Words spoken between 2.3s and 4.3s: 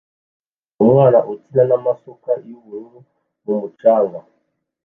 y'ubururu mu mucanga